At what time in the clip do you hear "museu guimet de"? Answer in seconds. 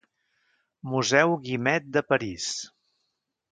0.93-2.05